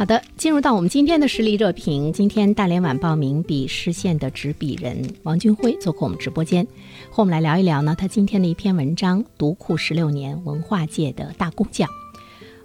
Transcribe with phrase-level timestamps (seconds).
[0.00, 2.10] 好的，进入到我们今天的实力热评。
[2.10, 6.66] 今天大连晚报名笔视线的执笔人王军辉做客我们直播间，
[7.10, 11.86] 和我们来聊一聊呢他今天的一篇文章《读库十六年：文化界的大工匠》。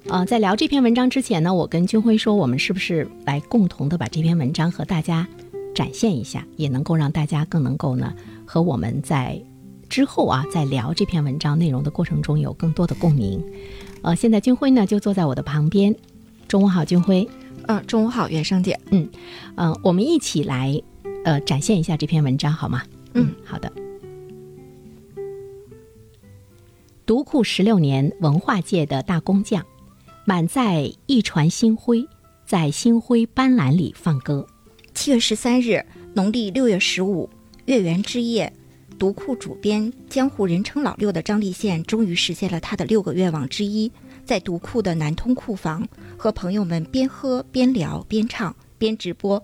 [0.07, 5.27] 呃，在聊这篇文章之前呢，我跟军辉说，我们是不是来共同的把这篇文章和大家
[5.73, 8.13] 展现一下，也能够让大家更能够呢
[8.45, 9.37] 和我们在
[9.89, 13.43] 之后啊在聊这篇文章内容的过程中有更多的共鸣。
[14.03, 15.93] 呃，现在军辉呢就坐在我的旁边。
[16.55, 17.27] 中午好，军辉。
[17.67, 18.79] 嗯，中午好，袁生姐。
[18.89, 19.09] 嗯，
[19.57, 20.81] 嗯，我们一起来，
[21.25, 22.81] 呃，展现一下这篇文章好吗？
[23.13, 23.69] 嗯，好的。
[27.05, 29.65] 独库十六年，文化界的大工匠，
[30.23, 32.07] 满载一船星辉，
[32.45, 34.47] 在星辉斑斓里放歌。
[34.93, 37.29] 七月十三日，农历六月十五，
[37.65, 38.53] 月圆之夜，
[38.97, 43.91] 独库主编、江湖人称老六的张立宪，终于实现了他的六个愿望之一。
[44.25, 45.87] 在独库的南通库房，
[46.17, 49.41] 和朋友们边喝边聊边唱边直播，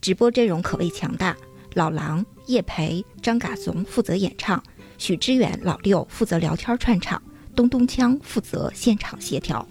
[0.00, 1.36] 直播阵容可谓强大。
[1.74, 4.62] 老狼、叶培、张嘎怂负责演唱，
[4.98, 7.22] 许知远、老六负责聊天串场，
[7.54, 9.66] 东东锵负责现场协调。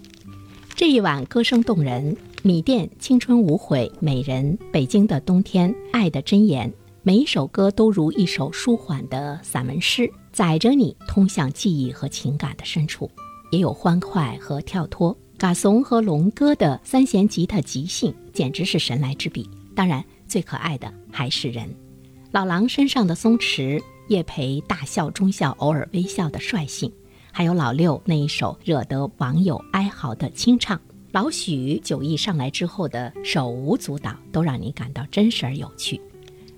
[0.75, 6.73] 这一晚歌声动人，米店青春无悔，美人北京的冬天，爱的箴言，
[7.03, 13.11] 每一首歌都如一首舒缓的散文诗，载着你通向记忆和情感的深处。
[13.51, 19.47] 也有欢快和跳脱，嘎怂和龙哥的三弦吉他即兴简直是神来之笔。
[19.75, 21.69] 当然，最可爱的还是人，
[22.31, 26.91] 老狼身上的松弛，叶培大笑中笑、偶尔微笑的率性，
[27.31, 30.79] 还有老六那一首惹得网友哀嚎的清唱，
[31.12, 36.00] 老许酒意上来之后的手舞足蹈，都让你感到真实而有趣。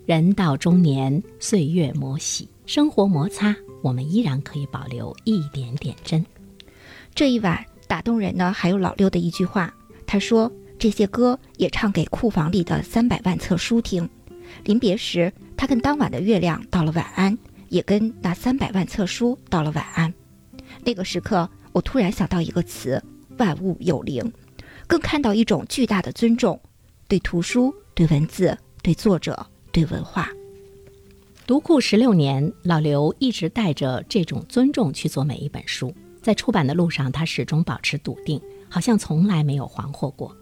[0.05, 6.23] 人到中年，岁月磨洗，生活摩擦，我们依然可以保留一点点真。
[7.15, 9.73] 这一晚打动人呢，还有老六的一句话。
[10.07, 14.09] 他说：“这些歌也唱给库房里的三百万册书听。”
[14.65, 17.37] 临别时，他跟当晚的月亮道了晚安，
[17.69, 20.13] 也跟那三百万册书道了晚安。
[20.83, 23.01] 那个时刻，我突然想到一个词：
[23.37, 24.31] 万物有灵，
[24.87, 26.59] 更看到一种巨大的尊重，
[27.07, 30.29] 对图书、对文字、对作者、对文化。
[31.45, 35.93] 读库十六年，老刘一直带着这种尊重去做每一本书。
[36.23, 40.35] 在出版的路上，他始终保持笃定，好像从来没有惶惑过。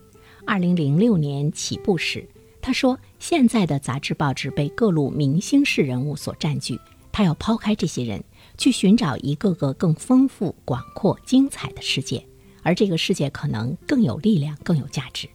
[0.45, 2.25] 二零零六年起步时，
[2.61, 6.79] 他说：“现在的杂志报纸被各路明星式人物所占据，
[7.11, 8.23] 他要抛开这些人，
[8.59, 12.23] 去寻找一个个更丰富、广阔、精彩的世界，
[12.61, 15.27] 而这个世界可能更有力量、更有价值。”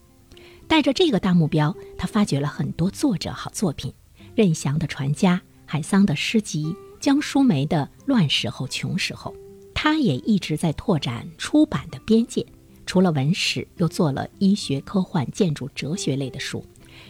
[0.69, 3.93] 带着这个大目标，他发掘了很多作者好作品：
[4.35, 9.33] 任翔的《传家》，海桑的诗集，江淑梅的《乱时候穷时候》。
[9.79, 12.45] 他也一直在拓展出版的边界，
[12.87, 16.65] 除了文史，又做了医学、科幻、建筑、哲学类的书；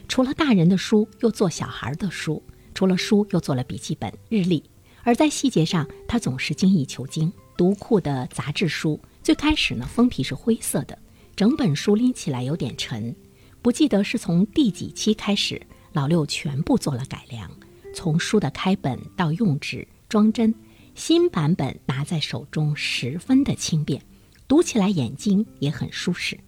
[0.09, 2.43] 除了大人的书，又做小孩的书；
[2.75, 4.61] 除了书，又做了笔记本、日历。
[5.05, 7.33] 而在细节上，他总是精益求精。
[7.57, 10.99] 读库的杂志书最开始呢，封皮是灰色的，
[11.37, 13.15] 整本书拎起来有点沉。
[13.63, 15.63] 不记得是从第几期开始，
[15.93, 17.49] 老六全部做了改良，
[17.95, 20.53] 从书的开本到用纸、装帧。
[20.97, 24.01] 新版本拿在手中十分的轻便，
[24.49, 26.41] 读起来眼睛也很舒适。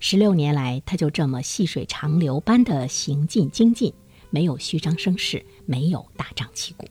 [0.00, 3.94] 十六年来，他就这么细水长流般的行进精进，
[4.28, 6.84] 没有虚张声势，没有大张旗鼓。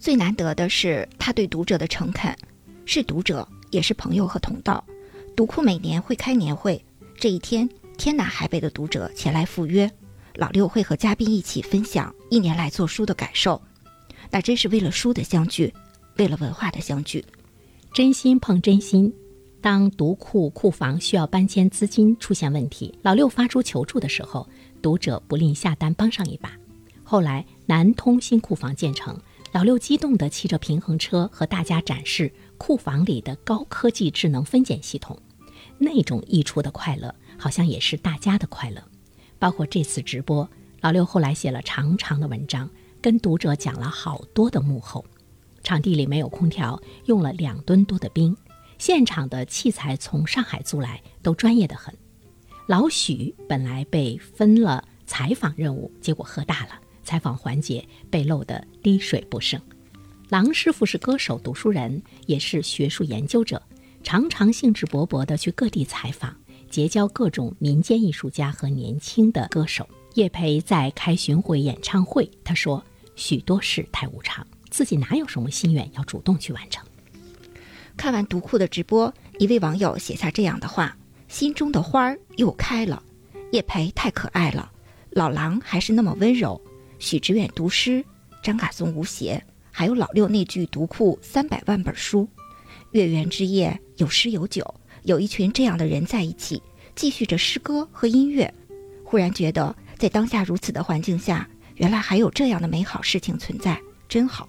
[0.00, 2.36] 最难得的是他对读者的诚恳，
[2.84, 4.84] 是读者，也是朋友和同道。
[5.36, 6.84] 读库每年会开年会，
[7.16, 7.66] 这一天
[7.96, 9.88] 天南海北的读者前来赴约，
[10.34, 13.62] 老六会和嘉宾一起分享一年来做书的感受，
[14.32, 15.72] 那真是为了书的相聚。
[16.18, 17.24] 为了文化的相聚，
[17.94, 19.12] 真心碰真心。
[19.60, 24.48] 当独库库房需要搬迁资金出现问题，老六发出求助的时候，
[24.82, 26.52] 读者不吝下单帮上一把。
[27.04, 29.16] 后来南通新库房建成，
[29.52, 35.16] 老六激动地骑着平衡车和大家展示库房里的高科技智能分拣系统，
[35.78, 38.82] 那种溢出的快乐，好像也是大家的快乐。
[39.38, 40.48] 包括这次直播，
[40.80, 42.68] 老六后来写了长长的文章，
[43.00, 45.04] 跟读者讲了好多的幕后。
[45.62, 48.36] 场地里没有空调，用了两吨多的冰，
[48.78, 51.94] 现场的器材从上海租来，都专业的很。
[52.66, 56.72] 老许本来被分了采访任务，结果喝大了，
[57.02, 59.60] 采访环节被漏得滴水不剩。
[60.28, 63.62] 郎师傅是歌手、读书人，也是学术研究者，
[64.02, 66.36] 常常兴致勃勃地去各地采访，
[66.68, 69.88] 结交各种民间艺术家和年轻的歌手。
[70.14, 72.84] 叶培在开巡回演唱会，他说
[73.16, 74.46] ：“许多事太无常。”
[74.78, 76.86] 自己哪有什么心愿要主动去完成？
[77.96, 80.96] 看完读库的直播，一位网友写下这样的话
[81.26, 83.02] ：“心中的花儿又开了，
[83.50, 84.70] 叶培太可爱了，
[85.10, 86.62] 老狼还是那么温柔，
[87.00, 88.04] 许知远读诗，
[88.40, 92.28] 张嘎松无邪，还有老六那句读库三百万本书，
[92.92, 94.64] 月圆之夜有诗有酒，
[95.02, 96.62] 有一群这样的人在一起，
[96.94, 98.54] 继续着诗歌和音乐，
[99.02, 103.76] 忽然觉得在当下如此的环境下，原来还有这样的美好事情存在，
[104.08, 104.48] 真好。”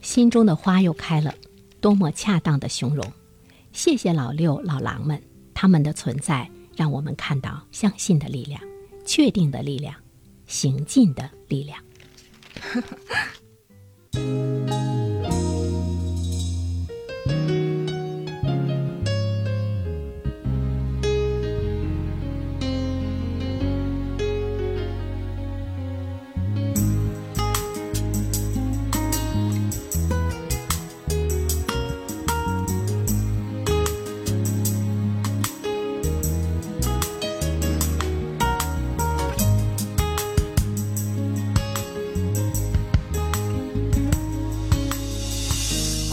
[0.00, 1.34] 心中的花又开了，
[1.80, 3.12] 多么恰当的形容！
[3.72, 5.22] 谢谢老六、老狼们，
[5.54, 8.60] 他们的存在让我们看到相信的力量、
[9.04, 9.94] 确定的力量、
[10.46, 11.78] 行进的力量。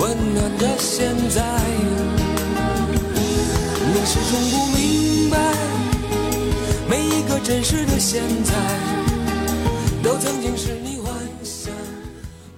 [0.00, 1.42] 温暖的现在。
[3.90, 5.36] 你始终不明白，
[6.88, 8.54] 每一个真实的现在，
[10.02, 11.72] 都曾经是你幻想、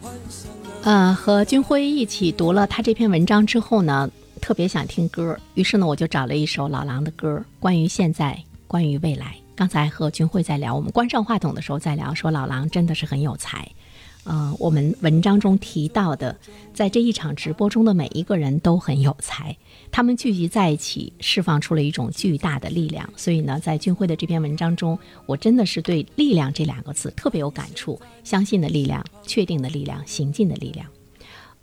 [0.03, 0.51] 幻想。
[0.83, 4.11] 呃，和军辉一起读了他这篇文章之后呢，
[4.41, 9.35] 特别想听歌，于是呢，我就找了一首老狼的歌，关于现在，关于未来。
[9.57, 13.69] 刚才和军辉在聊，我们关上话筒的时候在聊，说老狼真的是很有才。
[14.25, 16.37] 呃，我们文章中提到的，
[16.75, 19.57] 在这一场直播中的每一个人都很有才，
[19.91, 23.09] 他们聚集在一起，释放出了一种巨大的力量。
[23.17, 27.99] 所以呢，在军辉的这篇文章中，我真的是对“力量”这两个字特别有感触。
[28.23, 30.87] 相信的力量，确定的力量，行进的力量。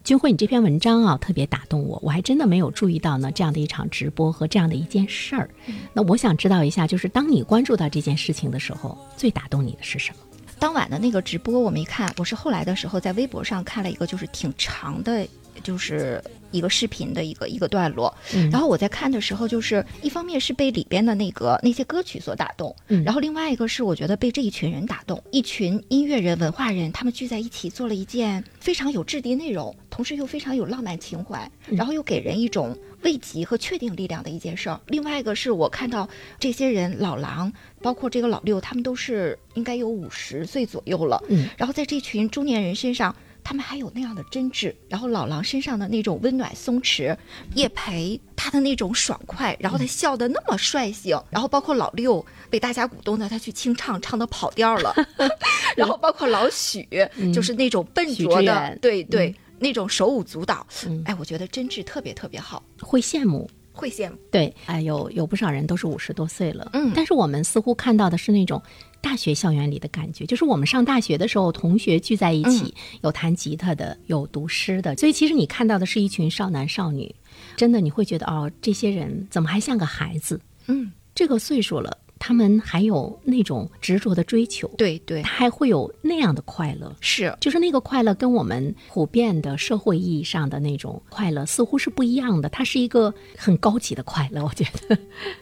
[0.03, 1.99] 军辉，你这篇文章啊，特别打动我。
[2.01, 5.49] 我还真的没有注意到呢，这样的一场直播和这样的一件事儿。
[5.93, 10.26] 那我想知道一下，就是当你关注到这件事情的时候，最打动你的是什么？
[10.59, 15.27] 当晚的那个直播，我没看，我是后来的时候在微博上看了一个，就是挺长的，
[15.67, 18.15] 就是一个视频的一个一个段落。
[18.49, 32.73] 然后我在看的时候，就是一方面是被里边的那个那些歌曲所打动，然后另外一个是我觉得被这一群人打动，一群音乐人、文化人，他们聚在一起做了一件非常有质地内容，同时又非常有浪漫情怀，然后又给人一种。
[33.03, 34.81] 慰藉和确定力量的一件事儿。
[34.87, 36.09] 另外一个是我看到
[36.39, 41.23] 这些人，老狼，包括这个老六，他们都是应该有五十岁左右了。
[41.29, 41.47] 嗯。
[41.57, 43.15] 然后在这群中年人身上，
[43.47, 44.75] 他们还有那样的真挚。
[44.89, 47.15] 然后老狼身上的那种温暖松弛，
[47.55, 51.17] 叶培他的那种爽快，然后他笑得那么率性。
[51.29, 54.93] 然后包括老六被大家鼓动的，他去清唱，唱的跑调了。
[55.77, 56.85] 然后包括老许，
[57.33, 59.33] 就是那种笨拙的，对对。
[59.59, 60.67] 那种手舞足蹈，
[61.05, 64.17] 哎，我觉得真挚特别特别好，会羡慕，会羡慕。
[64.31, 68.61] 对，哎，有有不少人都是五十多岁了，嗯，但是我们似乎看到的是那种
[68.99, 77.13] 大学校园里的感觉，就是我们上大学的时候，同学聚在一起，有弹吉他的，有读诗的，所以其实你看到的是一群少男少女，
[77.55, 80.41] 真的你会觉得哦，这些人怎么还像个孩子？
[80.67, 85.21] 嗯，这个岁数了，他们还有那种执着的追求，对对。
[85.21, 86.95] 他还会有那样的快乐。
[87.01, 94.97] 是，就是那个快乐跟我们普遍的社会意义上的那种快乐似乎是不一样的，它是一个很高级的快乐，我觉得，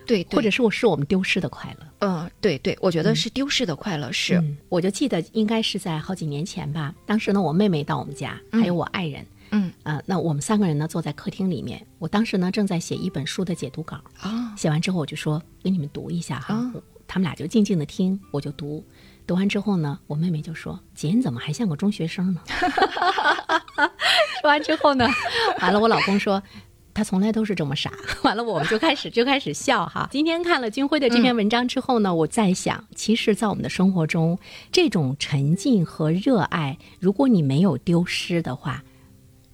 [0.05, 1.85] 对对，或者是我是我们丢失的快乐。
[1.99, 4.35] 嗯，对对，我觉得是丢失的快乐，是。
[4.35, 9.27] 嗯我就记得应该是在好几年前吧，当时呢，我妹妹到我们家，还有我爱人，嗯
[9.83, 16.71] 呃，那我们三个人呢坐在客厅里面，我当时呢正在写一本书的解读稿，啊写完之后我就说给你们读一下哈，
[17.07, 18.83] 他们俩就静静的听，我就读，
[19.27, 22.41] 读完之后呢，我妹妹就说：“姐，你怎么还像个中学生呢？”
[24.41, 25.07] 说完之后呢，
[25.61, 26.41] 完了我老公说。
[26.97, 27.91] 他从来都是这么傻，
[28.23, 30.07] 完了我们就开始就开始笑哈。
[30.09, 34.39] 今天看了军辉的这篇文章之后呢，我在想，其实，在我们的生活中，
[34.71, 38.85] 这种沉浸和热爱，如果你没有丢失的话，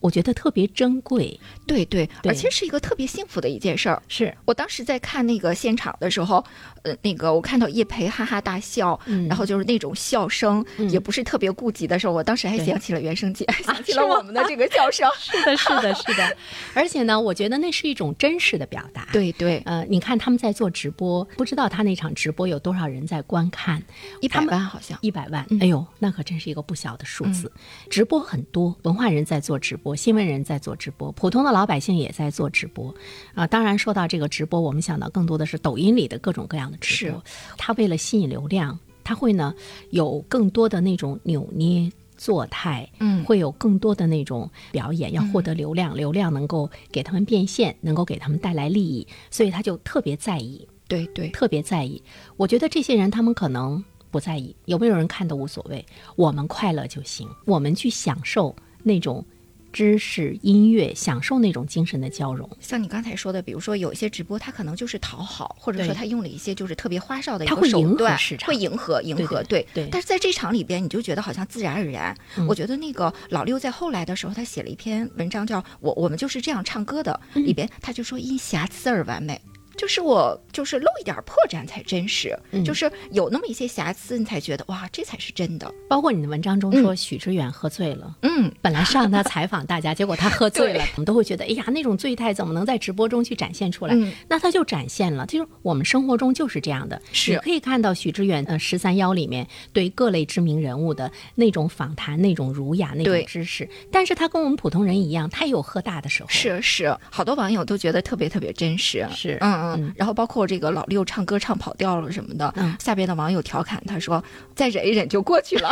[0.02, 1.40] 我觉得特别珍贵。
[1.66, 4.02] 对对，对而且是一个特别幸福的一件事儿。
[4.10, 6.44] 是，我当时在看那个现场的时候，
[6.84, 15.10] 呃，那个我看到叶培哈哈大笑，嗯然后就是那种笑声，也不是特别顾及的时候，我当时还对想起了原声姐， 想起了我们的这个笑声。
[15.18, 16.38] 是的，是的，是的。
[16.74, 19.08] 而且呢，我觉得那是一种真实的表达。。
[19.14, 23.82] 对对，呃，你看他们在做直播，不知道他那场直播有多少人在观看，
[24.20, 24.98] 一百万好像。
[25.02, 27.52] 一百万，哎呦，那可真是一个不小的数字。
[27.90, 32.94] 直播很多，文化人在做直播，新闻人在做直播，普通的老百姓也在做直播。
[33.34, 37.24] 啊、当然说到这个直播，我们想到更多的是抖音里的各种各样的直播。
[37.58, 39.54] 他为了吸引流量，他会呢
[39.90, 41.92] 有更多的那种扭捏。
[42.18, 50.68] 作态，嗯会有更多的那种表演，要获得流量，流量能够给他们变现，能够给他们带来利益，所以他就特别在意。
[50.88, 52.00] 对对，特别在意。
[52.38, 55.84] 我觉得这些人他们可能不在意，有没有人看都无所谓，
[56.16, 59.26] 我们快乐就行，我们去享受那种
[59.72, 62.50] 知识、音乐，享受那种精神的交融。
[62.60, 72.16] 像你刚才说的，比如说有一些直播，他可能就是讨好，或者说他用了一些就是特别花哨的一个手段，会迎合迎合，对但是在这场里边，你就觉得好像自然而然。
[72.38, 79.40] 嗯我觉得那个老六在后来的时候，他写了一篇文章叫《我我们就是这样唱歌的》，嗯里边他就说因瑕疵而完美。
[79.82, 85.74] 就是我，就是露一点破绽才真实，嗯就是有那么一些瑕疵，你才觉得哇，这才是真的。
[85.90, 88.16] 包括你的文章中说许知远喝醉了。
[88.22, 93.96] 嗯，本来是让他采访大家，结果他喝醉了，我们都会觉得，哎呀，那种醉态怎么能在直播中去展现出来？
[93.96, 97.02] 嗯那他就展现了，就是我们生活中就是这样的。
[97.12, 106.30] 是你可以看到许知远呃十三幺里面对各类知名人物的那种访谈、那种儒雅、那种知识，但是他跟我们普通人一样，他也有喝大的时候。
[106.30, 109.08] 是是，好多网友都觉得特别特别真实。
[109.16, 114.24] 是嗯嗯，然后包括这个老六唱歌唱跑调了什么的，嗯下边的网友调侃他说
[114.56, 115.70] ：“再忍一忍就过去了。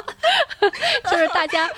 [1.10, 1.68] 就是大家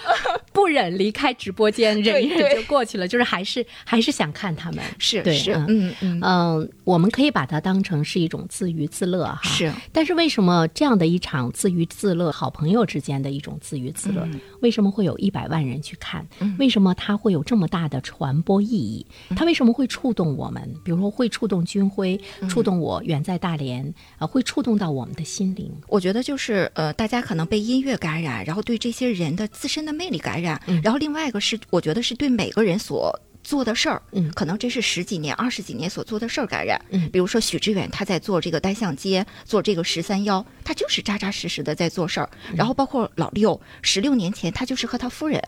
[0.52, 4.85] 不忍离开直播间，忍一忍就过去了，就是还是还是想看他们。
[4.99, 9.41] 是”对是，嗯嗯嗯，嗯，我们可以把它当成是一种自娱自乐哈。
[9.45, 9.73] 是。
[9.93, 16.26] 但是为什么这样的一场自娱自乐，好朋友之间的一种自娱自乐，嗯为什么会有一百万人去看？
[16.59, 19.07] 为什么它会有这么大的传播意义？
[19.31, 20.62] 嗯它为什么会触动我们？
[20.85, 25.73] 比如说会触动军辉，嗯触动我远在大连，啊、会触动到我们的心灵。
[25.88, 33.16] 我觉得就是呃，大家可能被音乐感染，然后对这些人的自身的魅力感染，嗯然后另外一个是，我觉得是对每个人所。
[33.45, 36.81] 做的事儿，嗯可能这是十几年、二十几年所做的事儿感染。
[36.90, 42.31] 嗯比如说许知远他在做这个单向街，做这个十三幺，他就是扎扎实实的在做事儿。
[42.50, 45.42] 嗯然后包括老六，十六年前他就是和他夫人。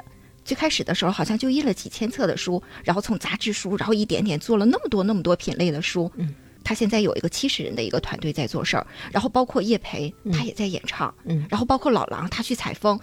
[0.44, 6.10] 最开始的时候，好像就印了几千册的书，然后从杂志书，然后一点点做了那么多那么多品类的书。
[6.16, 12.98] 嗯，他现在有一个七十人的一个团队在做事儿，然后包括叶培，他也在演唱，嗯然后包括老狼他去采风，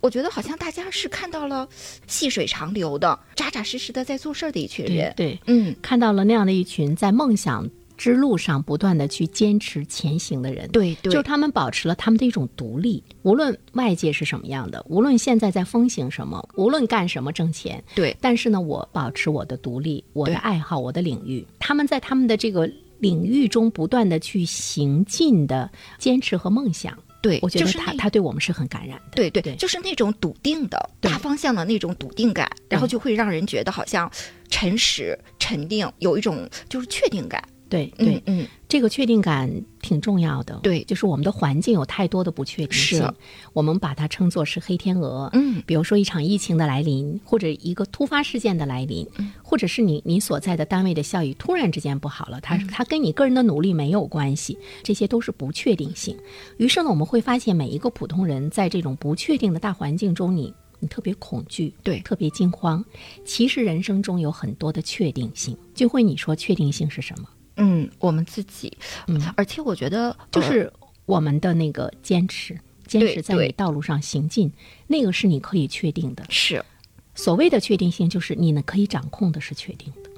[0.00, 1.68] 我觉得好像大家是看到了
[2.06, 5.12] 细水长流的、扎扎实实的在做事儿的一群人。
[5.16, 10.68] 对，嗯，看到了那样的一群在梦想之路上不断的去坚持前行的人。
[10.70, 21.44] 对对，就是他们保持了他们的一种独立，无论外界是什么样的，无论现在在风行什么，无论干什么挣钱，对但是呢，我保持我的独立，我的爱好，我的领域。
[21.58, 29.16] 他们在他们的这个领域中不断的去行进的坚持和梦想，对，我觉得就是他他对我们是很感染的。
[29.16, 34.10] 对对对就是那种笃定的大方向的那种笃定感，然后就会让人觉得好像
[34.48, 37.42] 诚实、沉定，有一种就是确定感。
[37.68, 39.50] 对对嗯，嗯，这个确定感
[39.82, 40.58] 挺重要的。
[40.62, 43.14] 对就是我们的环境有太多的不确定性是，
[43.52, 45.28] 我们把它称作是黑天鹅。
[45.32, 56.16] 嗯，比如说一场疫情的来临，或者一个突发事件的来临，嗯或者是你你所在的单位的效益突然之间不好了，嗯它它跟你个人的努力没有关系，这些都是不确定性。
[56.56, 60.52] 于是呢，我们会发现每一个普通人在这种不确定的大环境中，你。
[60.80, 62.84] 你特别恐惧，对特别惊慌。
[63.24, 65.58] 其实人生中有很多的确定性。
[65.74, 67.26] 就会，你说确定性是什么？
[67.58, 70.72] 嗯，我们自己，嗯，而且我觉得呃就是
[71.04, 74.50] 我们的那个坚持，坚持在你道路上行进，
[74.86, 76.24] 那个是你可以确定的。
[76.30, 76.64] 是
[77.14, 80.10] 所谓的确定性，就是你呢可以掌控的是确定的。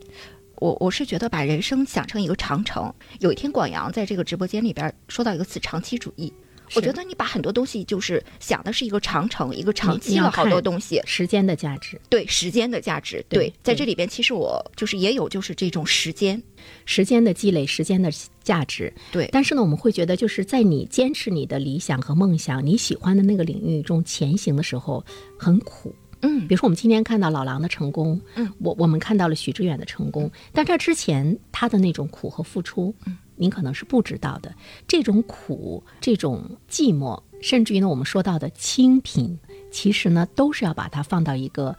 [0.57, 2.93] 我我是觉得把人生想成一个长城。
[3.21, 6.31] 有一天广阳在这个直播间里边说到一个词“长期主义”，
[6.75, 11.01] 我觉得你把很多东西就是想的是一个长城，一个长期了好多东西。
[11.05, 16.43] 时间的价值，对时间的价值，对对，在这里边其实我就是也有就是这种时间，
[16.85, 18.11] 时间的积累，时间的
[18.43, 18.93] 价值。
[19.11, 25.05] 对，但是呢，我们会觉得，就是在你坚持你的理想和梦想，你喜欢的那个领域中前行的时候，
[25.39, 25.95] 很苦。
[26.23, 34.55] 嗯比如说，我们今天看到老狼的成功，嗯，我我们看到了许知远的成功，但这之前他的那种苦和付出，嗯，您可能是不知道的。
[34.87, 39.39] 这种苦，这种寂寞，甚至于呢，我们说到的清贫，
[39.73, 41.77] 其实呢，都是要把它放到一个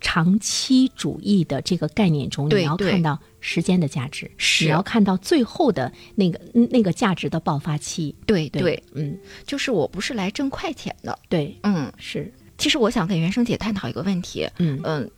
[0.00, 4.30] 长期主义的这个概念中，你要看到时间的价值，
[4.60, 8.14] 你要看到最后的那个那个价值的爆发期。
[8.26, 14.80] 对，对对，嗯，就是我不是来挣快钱的，对，嗯，是，其实我想跟袁生姐探讨一个问题，嗯。
[14.84, 15.10] 嗯，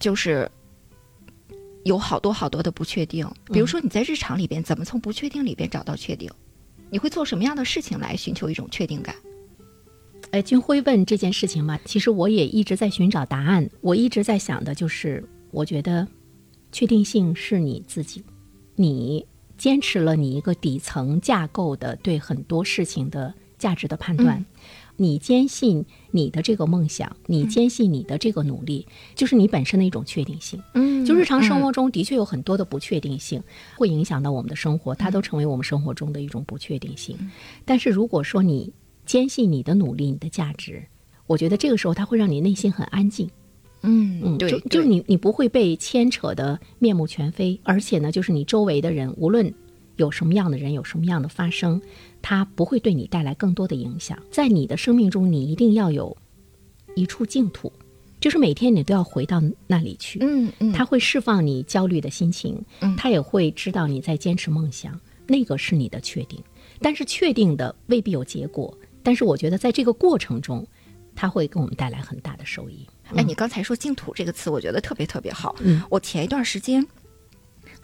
[0.00, 0.50] 就是
[1.84, 3.26] 有好多好多的不确定。
[3.52, 6.30] 比如说你在日常里边怎么从不确定里边找到确定？
[6.90, 9.14] 你会做什么样的事情来寻求一种确定感？
[10.30, 13.68] 哎，军辉问这件事情嘛，其实我也一直在寻找答案。
[13.80, 16.06] 我一直在想的就是，我觉得
[16.72, 18.24] 确定性是你自己，
[18.74, 19.24] 你
[19.56, 24.44] 坚持了你一个底层架构的对很多事情的价值的判断，
[24.96, 30.60] 你坚信你的这个梦想，你坚信你的这个努力，就是你本身的一种确定性。
[30.74, 33.42] 嗯就日常生活中的确有很多的不确定性，
[33.76, 37.14] 会影响到我们的生活，它都成为我们生活中的一种不确定性。
[37.64, 38.72] 但是如果说你
[39.04, 40.82] 坚信你的努力、你的价值，
[41.26, 43.28] 我觉得这个时候它会让你内心很安静。
[43.82, 49.52] 嗯嗯，对，就就对你你不会被牵扯的面目全非，而且呢，就是你周围的人，无论
[49.96, 51.80] 有什么样的人，有什么样的发生，
[52.20, 54.18] 它不会对你带来更多的影响。
[54.30, 56.16] 在你的生命中，你一定要有
[56.96, 57.72] 一处净土，
[58.20, 60.18] 就是每天你都要回到那里去。
[60.22, 66.42] 嗯嗯，它会释放你焦虑的心情，嗯它也会知道你在坚持梦想，那个是你的确定。
[66.80, 70.66] 但是确定的未必有结果，但是我觉得在这个过程中，
[71.14, 72.86] 它会给我们带来很大的收益。
[73.14, 75.54] 哎，你刚才说“净土”这个词，我觉得特别特别好。
[75.60, 76.84] 嗯，我前一段时间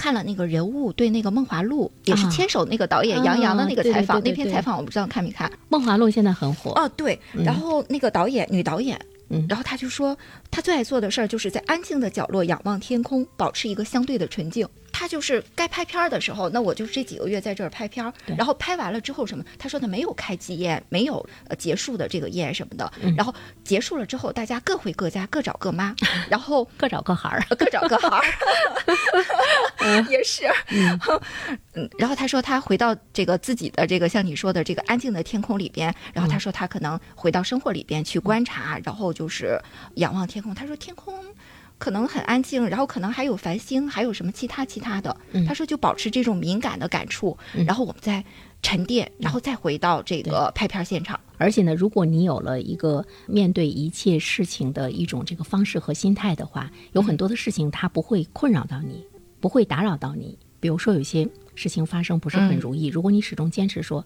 [0.00, 5.52] 看了那个人物对那个《梦华录》，也是啊牵手那个导演杨洋的那个采访，对对对那篇采访我不知道看没看？
[5.68, 8.98] 梦华录现在很火，哦，对，然后那个导演女导演。
[9.32, 10.16] 嗯然后他就说，
[10.50, 14.66] 他最爱做的事儿就是在安静的角落仰望天空，保持一个相对的纯净。
[15.00, 19.42] 他就是该拍片儿的时候，那我就是这几个月在这儿拍片儿，然后拍完了之后什么？
[19.58, 22.92] 他说他没有开机宴，没有呃结束的这个宴什么的。
[23.02, 23.34] 嗯然后
[23.64, 25.96] 结束了之后，大家各回各家，各找各妈，
[26.28, 27.42] 然后各找各孩儿。
[27.56, 28.08] 各找各孩
[29.78, 30.44] 儿， 也是。
[30.68, 39.58] 嗯， 然后他说他回到这个自己的这个像你说的这个安静的天空里边，然后他说他可能回到生活里边去观察，然后就是
[39.94, 40.54] 仰望天空。
[40.54, 41.14] 他说天空。
[41.80, 45.16] 可能很安静，然后可能还有繁星，还有什么其他其他的。
[45.32, 45.44] 嗯。
[45.46, 48.22] 他说就保持这种敏感的感触，然后我们再
[48.62, 51.18] 沉淀，然后再回到这个拍片现场。
[51.38, 59.02] 而且呢，如果你有了一个面对一切事情的一种这个方式和心态的话，有很多的事情它不会困扰到你，
[59.40, 60.38] 不会打扰到你。
[60.60, 64.04] 比如说有些事情发生不是很如意，如果你始终坚持说，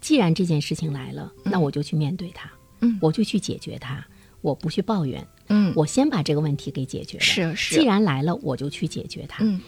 [0.00, 2.98] 既然这件事情来了，那我就去面对它，嗯。
[3.00, 4.04] 我就去解决它，
[4.40, 7.24] 我不去抱怨，嗯，我先把这个问题给解决了。
[7.24, 9.44] 是是既然来了，我就去解决它。
[9.44, 9.60] 嗯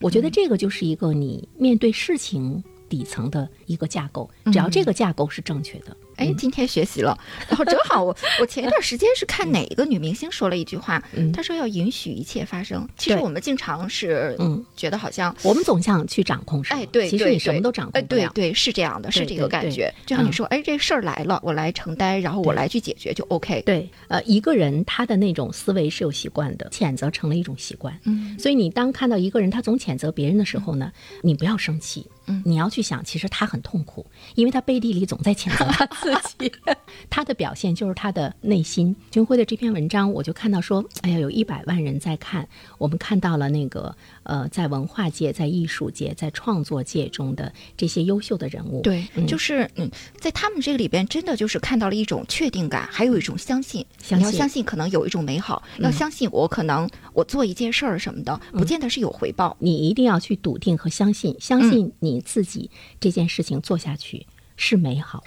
[0.00, 7.16] 我觉得这个就是一个你面对事情底层的一个架构，只要这个架构是正确的，哎，今天学习了，
[7.48, 12.86] 然后正好我我前一段时间是看哪一个女明星说了一句话，嗯她说要允许一切发生。
[12.98, 15.34] 其实我们经常是嗯觉得好像。
[15.44, 18.30] 我们总想去掌控什么，哎，对，其实你什么都掌哎，控不了。
[18.34, 19.92] 对对，是这样的，是这个感觉。
[20.04, 23.62] 就像你嗯说，哎，这事儿来了，我来承担，然后我来去解决就 OK。
[23.62, 27.96] 对，呃，一个人他的那种思维是有习惯的，谴责成了一种习惯。
[28.04, 30.90] 嗯所以你当看到一个人他总谴责别人的时候呢，
[31.22, 32.42] 你不要生气，嗯。
[32.44, 36.52] 你要去想，其实他很痛苦，因为他背地里总在谴责他 自己，
[37.10, 38.94] 他的表现就是他的内心。
[39.10, 49.26] 军辉的这篇文章，我就看到说，哎呀，有一百万人在看，我们看到了那个呃，在文化界、在艺术界、在创作界中的这些优秀的人物，对，嗯。
[49.26, 49.88] 就是嗯，
[50.18, 53.84] 在他们这个里边，真的就是看到了一种确定感，还有一种相信。
[54.08, 59.56] 你要相信相信，可能有一种美好，要相信我可能我做一件事儿什么的，不见得是有回报。
[59.60, 65.24] 你一定要去笃定和相信，相信你自己这件事情做下去是美好。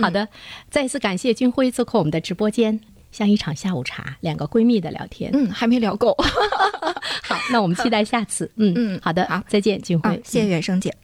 [0.00, 0.28] 好的，
[0.70, 2.80] 再一次感谢军辉做客我们的直播间。
[3.10, 5.30] 像一场下午茶，两个闺蜜的聊天。
[5.32, 6.14] 嗯，还没聊够。
[7.24, 8.50] 好，那我们期待下次。
[8.56, 10.94] 嗯嗯好的，好再见，俊啊辉。，谢谢远生姐。